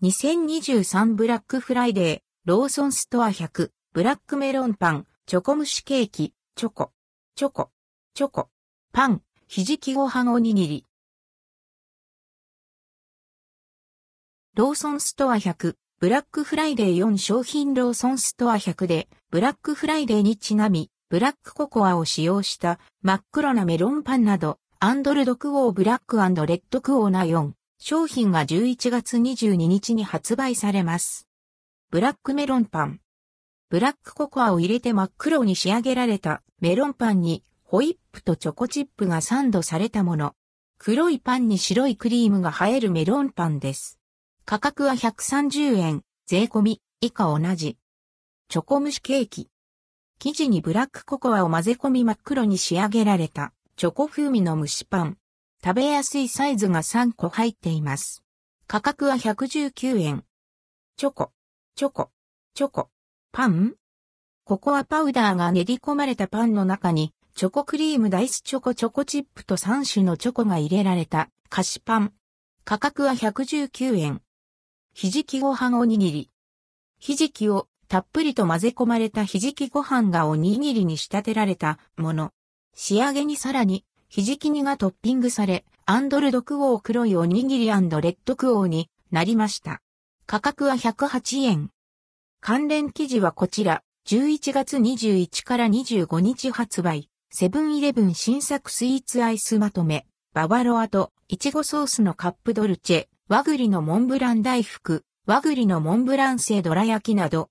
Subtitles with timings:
[0.00, 6.92] 2023ブラックフライデー、ローソンストア100、ブラックメロンパン、チョコ蒸しケーキ、チョコ、
[7.34, 7.70] チョコ、
[8.14, 8.48] チョコ、
[8.92, 10.86] パン、ひじきご飯おにぎり。
[14.54, 31.28] ローソンストア100、ブラックフライデー4商品ローソンストア100で、ブラックフライデーにちなみ、ブラックココアを使用した真っ黒なメロンパンなど、アンドルドクオーブラックレッドクオーナ4商品が11月22日に発売されます。
[31.90, 33.00] ブラックメロンパン。
[33.70, 40.34] ブラックココアを入れて真っ黒に仕上げられたメロンパンにホイップとチョコチップがサンドされたもの。
[40.78, 43.98] 黒いパンに白いクリームが映えるメロンパンです。
[44.44, 47.78] 価格は130円、税込み、以下同じ。
[48.48, 49.48] チョコ蒸しケーキ。
[50.18, 55.16] 生地にブラックココアを混ぜ込み真っ黒に仕上げられたチョコ風味の蒸しパン。
[55.64, 58.22] 食べやすいサイズが3個入っています。
[58.66, 60.24] 価格は119円。
[60.96, 61.32] チョコ、
[61.74, 62.10] チョコ、
[62.54, 62.90] チョコ、
[63.32, 63.74] パン？
[64.44, 72.12] ココアパウダーが練り込まれたパンの中に、チョコクリームダイスチョコチョコチップと3種のチョコが入れられた菓子パン。
[72.64, 74.22] 価格は119円。
[74.94, 76.30] ひじきご飯おにぎり。
[76.98, 82.32] ひじきをたっぷりと混ぜ込まれたひじきご飯がおにぎりに仕立てられたもの。
[82.74, 89.82] 仕上げにさらに、ひじき煮がトッピングされ、アンドルドクオー黒いおにぎりレッドクオーになりました。
[90.24, 91.70] 価格は108円。
[92.40, 107.46] 関連記事はこちら、11月21から25日発売、セブンイレブン新作スイーツアイスまとめ、ババロアとイチゴソースのカップドルチェ、和栗のモンブラン大福、和栗のモンブラン製ドラ焼きなど、